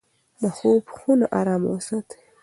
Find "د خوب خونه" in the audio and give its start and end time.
0.41-1.25